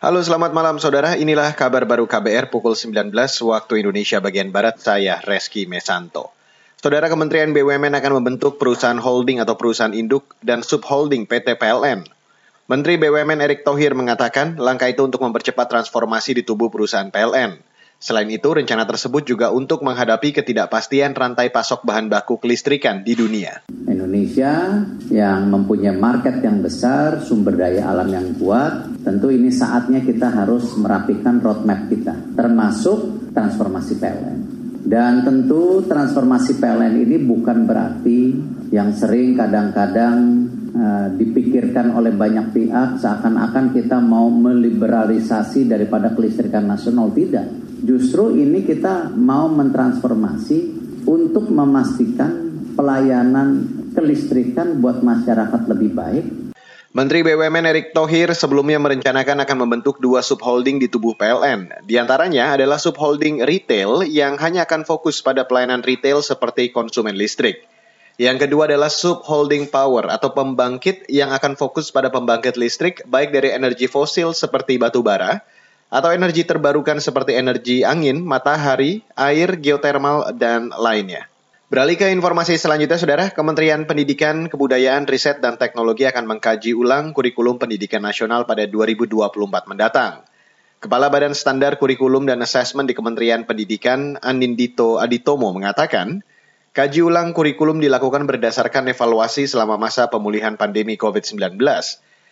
Halo 0.00 0.24
selamat 0.24 0.56
malam 0.56 0.80
saudara, 0.80 1.12
inilah 1.12 1.52
kabar 1.52 1.84
baru 1.84 2.08
KBR 2.08 2.48
pukul 2.48 2.72
19 2.72 3.12
waktu 3.44 3.84
Indonesia 3.84 4.16
bagian 4.16 4.48
Barat, 4.48 4.80
saya 4.80 5.20
Reski 5.20 5.68
Mesanto. 5.68 6.32
Saudara 6.80 7.12
Kementerian 7.12 7.52
BUMN 7.52 7.92
akan 7.92 8.16
membentuk 8.16 8.56
perusahaan 8.56 8.96
holding 8.96 9.44
atau 9.44 9.60
perusahaan 9.60 9.92
induk 9.92 10.32
dan 10.40 10.64
subholding 10.64 11.28
PT 11.28 11.52
PLN. 11.60 12.08
Menteri 12.64 12.96
BUMN 12.96 13.44
Erick 13.44 13.60
Thohir 13.60 13.92
mengatakan 13.92 14.56
langkah 14.56 14.88
itu 14.88 15.04
untuk 15.04 15.20
mempercepat 15.20 15.68
transformasi 15.68 16.32
di 16.32 16.48
tubuh 16.48 16.72
perusahaan 16.72 17.12
PLN. 17.12 17.60
Selain 18.00 18.32
itu, 18.32 18.48
rencana 18.48 18.88
tersebut 18.88 19.28
juga 19.28 19.52
untuk 19.52 19.84
menghadapi 19.84 20.32
ketidakpastian 20.32 21.12
rantai 21.12 21.52
pasok 21.52 21.84
bahan 21.84 22.08
baku 22.08 22.40
kelistrikan 22.40 23.04
di 23.04 23.12
dunia. 23.12 23.60
Indonesia 23.68 24.72
yang 25.12 25.52
mempunyai 25.52 25.92
market 26.00 26.40
yang 26.40 26.64
besar, 26.64 27.20
sumber 27.20 27.60
daya 27.60 27.92
alam 27.92 28.08
yang 28.08 28.32
kuat, 28.40 29.04
tentu 29.04 29.28
ini 29.28 29.52
saatnya 29.52 30.00
kita 30.00 30.32
harus 30.32 30.80
merapikan 30.80 31.44
roadmap 31.44 31.92
kita, 31.92 32.16
termasuk 32.32 33.28
transformasi 33.36 33.92
PLN. 34.00 34.38
Dan 34.80 35.20
tentu 35.20 35.84
transformasi 35.84 36.56
PLN 36.56 37.04
ini 37.04 37.20
bukan 37.20 37.68
berarti 37.68 38.32
yang 38.72 38.96
sering 38.96 39.36
kadang-kadang 39.36 40.48
uh, 40.72 41.12
dipikirkan 41.20 41.92
oleh 41.92 42.16
banyak 42.16 42.48
pihak 42.56 42.96
seakan-akan 42.96 43.76
kita 43.76 44.00
mau 44.00 44.32
meliberalisasi 44.32 45.68
daripada 45.68 46.16
kelistrikan 46.16 46.64
nasional 46.64 47.12
tidak 47.12 47.69
Justru 47.80 48.36
ini 48.36 48.60
kita 48.60 49.08
mau 49.16 49.48
mentransformasi 49.48 50.58
untuk 51.08 51.48
memastikan 51.48 52.52
pelayanan 52.76 53.64
kelistrikan 53.96 54.84
buat 54.84 55.00
masyarakat 55.00 55.64
lebih 55.68 55.90
baik. 55.96 56.24
Menteri 56.90 57.22
BUMN 57.22 57.70
Erick 57.70 57.94
Thohir 57.94 58.34
sebelumnya 58.34 58.82
merencanakan 58.82 59.46
akan 59.46 59.58
membentuk 59.62 60.02
dua 60.02 60.26
subholding 60.26 60.82
di 60.82 60.90
tubuh 60.90 61.14
PLN. 61.14 61.86
Di 61.86 61.94
antaranya 62.02 62.58
adalah 62.58 62.82
subholding 62.82 63.46
retail 63.46 64.02
yang 64.02 64.34
hanya 64.42 64.66
akan 64.66 64.82
fokus 64.82 65.22
pada 65.22 65.46
pelayanan 65.46 65.86
retail 65.86 66.18
seperti 66.18 66.74
konsumen 66.74 67.14
listrik. 67.14 67.62
Yang 68.18 68.44
kedua 68.44 68.66
adalah 68.66 68.90
subholding 68.90 69.70
power 69.70 70.10
atau 70.10 70.34
pembangkit 70.34 71.06
yang 71.06 71.30
akan 71.30 71.54
fokus 71.54 71.94
pada 71.94 72.10
pembangkit 72.10 72.58
listrik 72.58 73.06
baik 73.06 73.30
dari 73.30 73.54
energi 73.54 73.86
fosil 73.86 74.34
seperti 74.34 74.76
batu 74.76 75.00
bara, 75.00 75.46
atau 75.90 76.14
energi 76.14 76.46
terbarukan 76.46 77.02
seperti 77.02 77.34
energi 77.34 77.82
angin, 77.82 78.22
matahari, 78.22 79.02
air, 79.18 79.58
geotermal, 79.58 80.30
dan 80.38 80.70
lainnya. 80.70 81.26
Beralih 81.70 81.98
ke 81.98 82.10
informasi 82.10 82.58
selanjutnya, 82.58 82.98
Saudara, 82.98 83.30
Kementerian 83.30 83.86
Pendidikan, 83.86 84.50
Kebudayaan, 84.50 85.06
Riset, 85.06 85.38
dan 85.38 85.54
Teknologi 85.54 86.02
akan 86.02 86.26
mengkaji 86.26 86.74
ulang 86.74 87.14
kurikulum 87.14 87.62
pendidikan 87.62 88.02
nasional 88.02 88.42
pada 88.42 88.66
2024 88.66 89.70
mendatang. 89.70 90.26
Kepala 90.82 91.12
Badan 91.12 91.36
Standar 91.36 91.76
Kurikulum 91.78 92.26
dan 92.26 92.42
Asesmen 92.42 92.90
di 92.90 92.96
Kementerian 92.96 93.46
Pendidikan, 93.46 94.18
Anindito 94.18 94.98
Aditomo, 94.98 95.54
mengatakan, 95.54 96.26
kaji 96.74 97.06
ulang 97.06 97.36
kurikulum 97.36 97.78
dilakukan 97.78 98.26
berdasarkan 98.26 98.90
evaluasi 98.90 99.46
selama 99.46 99.78
masa 99.78 100.10
pemulihan 100.10 100.58
pandemi 100.58 100.98
COVID-19. 100.98 101.54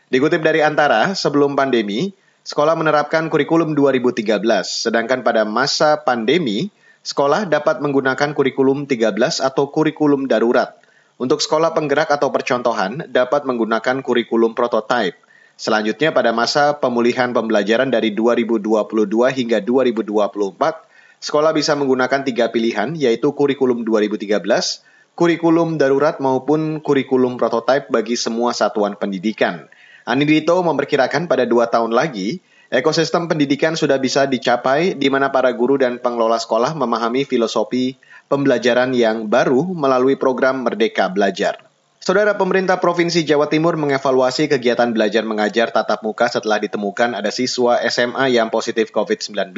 Dikutip 0.08 0.40
dari 0.42 0.64
Antara, 0.64 1.14
sebelum 1.14 1.54
pandemi, 1.54 2.10
sekolah 2.48 2.80
menerapkan 2.80 3.28
kurikulum 3.28 3.76
2013, 3.76 4.40
sedangkan 4.64 5.20
pada 5.20 5.44
masa 5.44 6.00
pandemi, 6.00 6.72
sekolah 7.04 7.44
dapat 7.44 7.84
menggunakan 7.84 8.32
kurikulum 8.32 8.88
13 8.88 9.44
atau 9.44 9.68
kurikulum 9.68 10.24
darurat. 10.24 10.80
Untuk 11.20 11.44
sekolah 11.44 11.76
penggerak 11.76 12.08
atau 12.08 12.32
percontohan 12.32 13.04
dapat 13.12 13.44
menggunakan 13.44 14.00
kurikulum 14.00 14.56
prototype. 14.56 15.20
Selanjutnya 15.60 16.08
pada 16.08 16.32
masa 16.32 16.72
pemulihan 16.80 17.36
pembelajaran 17.36 17.92
dari 17.92 18.16
2022 18.16 18.64
hingga 19.28 19.60
2024, 19.60 21.20
sekolah 21.20 21.52
bisa 21.52 21.76
menggunakan 21.76 22.24
tiga 22.24 22.48
pilihan 22.48 22.96
yaitu 22.96 23.28
kurikulum 23.36 23.84
2013, 23.84 24.40
kurikulum 25.12 25.76
darurat 25.76 26.16
maupun 26.16 26.80
kurikulum 26.80 27.36
prototype 27.36 27.92
bagi 27.92 28.16
semua 28.16 28.56
satuan 28.56 28.96
pendidikan. 28.96 29.68
Anindito 30.08 30.56
memperkirakan 30.64 31.28
pada 31.28 31.44
dua 31.44 31.68
tahun 31.68 31.92
lagi, 31.92 32.40
ekosistem 32.72 33.28
pendidikan 33.28 33.76
sudah 33.76 34.00
bisa 34.00 34.24
dicapai 34.24 34.96
di 34.96 35.12
mana 35.12 35.28
para 35.28 35.52
guru 35.52 35.76
dan 35.76 36.00
pengelola 36.00 36.40
sekolah 36.40 36.72
memahami 36.72 37.28
filosofi 37.28 38.00
pembelajaran 38.32 38.96
yang 38.96 39.28
baru 39.28 39.68
melalui 39.68 40.16
program 40.16 40.64
Merdeka 40.64 41.12
Belajar. 41.12 41.60
Saudara 42.00 42.40
pemerintah 42.40 42.80
Provinsi 42.80 43.20
Jawa 43.20 43.52
Timur 43.52 43.76
mengevaluasi 43.76 44.48
kegiatan 44.48 44.96
belajar 44.96 45.28
mengajar 45.28 45.68
tatap 45.76 46.00
muka 46.00 46.32
setelah 46.32 46.56
ditemukan 46.56 47.12
ada 47.12 47.28
siswa 47.28 47.76
SMA 47.84 48.32
yang 48.32 48.48
positif 48.48 48.88
COVID-19. 48.96 49.52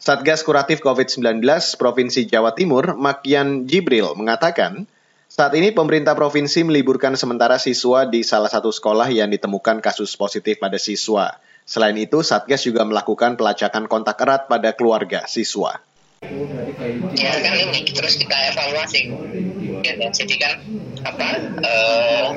Satgas 0.00 0.48
Kuratif 0.48 0.80
COVID-19 0.80 1.44
Provinsi 1.76 2.24
Jawa 2.24 2.56
Timur, 2.56 2.96
Makian 2.96 3.68
Jibril, 3.68 4.16
mengatakan, 4.16 4.88
saat 5.38 5.54
ini 5.54 5.70
pemerintah 5.70 6.18
provinsi 6.18 6.66
meliburkan 6.66 7.14
sementara 7.14 7.62
siswa 7.62 8.02
di 8.02 8.26
salah 8.26 8.50
satu 8.50 8.74
sekolah 8.74 9.06
yang 9.06 9.30
ditemukan 9.30 9.78
kasus 9.78 10.18
positif 10.18 10.58
pada 10.58 10.82
siswa. 10.82 11.38
Selain 11.62 11.94
itu, 11.94 12.26
Satgas 12.26 12.66
juga 12.66 12.82
melakukan 12.82 13.38
pelacakan 13.38 13.86
kontak 13.86 14.18
erat 14.18 14.50
pada 14.50 14.74
keluarga 14.74 15.30
siswa. 15.30 15.78
Ya, 17.14 17.32
kan 17.38 17.54
ini 17.54 17.86
terus 17.86 18.18
kita 18.18 18.34
evaluasi. 18.50 19.14
Ya, 19.86 20.10
jadi 20.10 20.34
kan 20.42 20.52
apa 21.06 21.28
uh, 21.62 22.34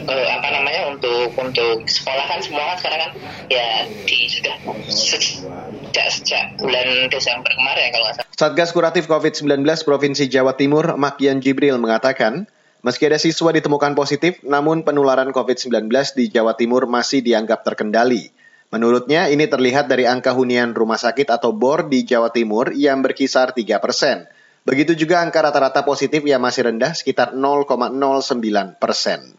uh, 0.00 0.26
apa 0.40 0.48
namanya 0.48 0.88
untuk 0.92 1.32
untuk 1.36 1.84
sekolah 1.84 2.24
kan 2.28 2.40
semua 2.40 2.72
kan 2.72 2.76
sekarang 2.80 3.00
kan 3.04 3.10
ya 3.52 3.84
di 4.08 4.28
sudah 4.28 4.56
sejak 4.88 6.06
sejak 6.08 6.44
bulan 6.56 7.12
Desember 7.12 7.52
kemarin 7.52 7.92
kalau 7.92 8.04
nggak 8.08 8.16
salah 8.20 8.32
Satgas 8.42 8.74
Kuratif 8.74 9.06
COVID-19 9.06 9.62
Provinsi 9.86 10.26
Jawa 10.26 10.58
Timur, 10.58 10.98
Makian 10.98 11.38
Jibril 11.38 11.78
mengatakan, 11.78 12.50
meski 12.82 13.06
ada 13.06 13.14
siswa 13.14 13.54
ditemukan 13.54 13.94
positif, 13.94 14.42
namun 14.42 14.82
penularan 14.82 15.30
COVID-19 15.30 15.86
di 16.18 16.26
Jawa 16.26 16.58
Timur 16.58 16.90
masih 16.90 17.22
dianggap 17.22 17.62
terkendali. 17.62 18.34
Menurutnya, 18.74 19.30
ini 19.30 19.46
terlihat 19.46 19.86
dari 19.86 20.10
angka 20.10 20.34
hunian 20.34 20.74
rumah 20.74 20.98
sakit 20.98 21.30
atau 21.30 21.54
BOR 21.54 21.86
di 21.86 22.02
Jawa 22.02 22.34
Timur 22.34 22.74
yang 22.74 22.98
berkisar 23.04 23.54
3 23.54 23.78
persen. 23.78 24.26
Begitu 24.66 24.98
juga 24.98 25.22
angka 25.22 25.38
rata-rata 25.38 25.86
positif 25.86 26.26
yang 26.26 26.42
masih 26.42 26.66
rendah 26.66 26.98
sekitar 26.98 27.38
0,09 27.38 28.80
persen. 28.82 29.38